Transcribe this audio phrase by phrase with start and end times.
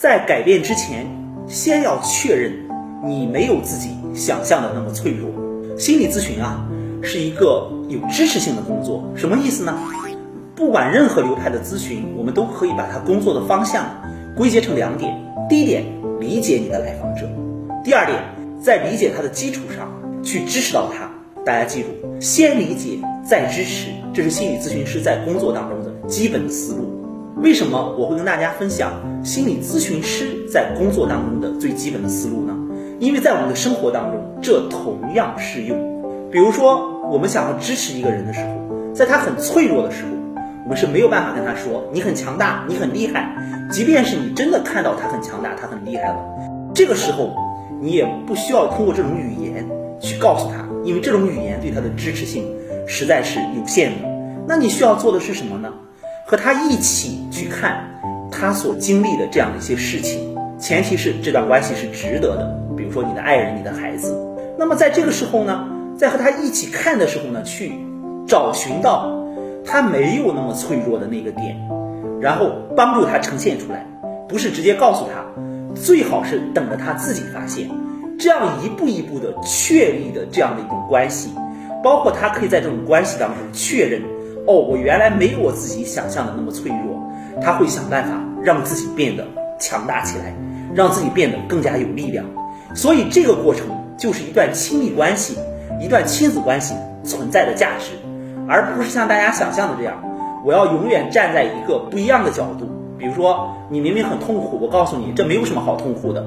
[0.00, 1.06] 在改变之前，
[1.46, 2.54] 先要确认
[3.04, 5.28] 你没有自己想象的那么脆弱。
[5.78, 6.66] 心理咨询啊，
[7.02, 9.78] 是一个有支持性的工作，什么意思呢？
[10.56, 13.84] 不管任何流派的咨询，我们都可以把它工作的方向
[14.34, 15.14] 归结成两点：
[15.50, 15.84] 第一点，
[16.18, 17.26] 理解你的来访者；
[17.84, 18.18] 第二点，
[18.58, 19.86] 在理解他的基础上
[20.24, 21.10] 去支持到他。
[21.44, 21.88] 大家记住，
[22.18, 26.99] 先理解再支持，这是心理咨询师在工作当中的基本思路。
[27.42, 28.92] 为什么我会跟大家分享
[29.24, 32.54] 心理咨询师在工作当中的最基本的思路呢？
[32.98, 35.78] 因为在我们的生活当中，这同样适用。
[36.30, 40.10] 比如说，我们想要支持一个人的时候，在他很脆弱的时候，
[40.64, 43.34] 我们是没有办法跟他说你很强大，你很厉害。
[43.72, 46.16] 即便是你真的看到他很强大，他很厉害了，
[46.74, 47.34] 这个时候
[47.80, 49.66] 你也不需要通过这种语言
[49.98, 52.44] 去告诉他，因为这种语言对他的支持性
[52.86, 54.08] 实在是有限的。
[54.46, 55.72] 那你需要做的是什么呢？
[56.30, 57.84] 和他一起去看
[58.30, 62.56] 他所经历的这样的一些事情，前提是这段关系是值得的。
[62.76, 64.16] 比如说你的爱人、你的孩子，
[64.56, 65.66] 那么在这个时候呢，
[65.98, 67.72] 在和他一起看的时候呢，去
[68.28, 69.10] 找寻到
[69.66, 71.56] 他没有那么脆弱的那个点，
[72.20, 73.84] 然后帮助他呈现出来，
[74.28, 75.24] 不是直接告诉他，
[75.74, 77.68] 最好是等着他自己发现，
[78.20, 81.30] 这样一步一步的确立的这样的一种关系，
[81.82, 84.00] 包括他可以在这种关系当中确认。
[84.46, 87.00] 哦，我原来没有我自己想象的那么脆弱，
[87.42, 89.26] 他会想办法让自己变得
[89.58, 90.34] 强大起来，
[90.74, 92.24] 让自己变得更加有力量。
[92.74, 95.36] 所以这个过程就是一段亲密关系，
[95.80, 96.74] 一段亲子关系
[97.04, 97.92] 存在的价值，
[98.48, 100.02] 而不是像大家想象的这样，
[100.44, 102.68] 我要永远站在一个不一样的角度。
[102.98, 106.22] 比如说你明明很痛苦，我告诉你这没有什么好痛苦的；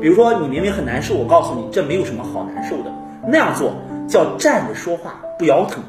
[0.00, 2.92] 比如说你明明很难受，我告诉你这没有什么好难受的。
[3.26, 3.72] 那样做
[4.08, 5.82] 叫站着说话不腰疼。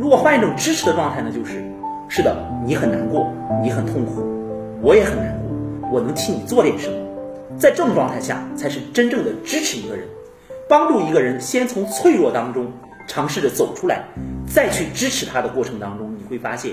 [0.00, 1.30] 如果换一种支持的状态呢？
[1.30, 1.62] 就是，
[2.08, 2.34] 是的，
[2.64, 3.30] 你很难过，
[3.62, 4.22] 你很痛苦，
[4.80, 6.96] 我也很难过，我能替你做点什么？
[7.58, 10.08] 在这种状态下，才是真正的支持一个人，
[10.70, 12.72] 帮助一个人先从脆弱当中
[13.06, 14.02] 尝试着走出来，
[14.46, 16.72] 再去支持他的过程当中，你会发现，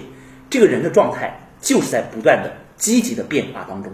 [0.49, 3.91] 这个人的状态就是在不断的积极的变化当中。